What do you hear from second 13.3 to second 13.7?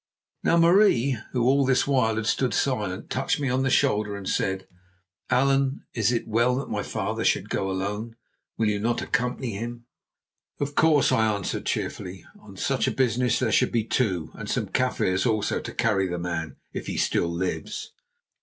there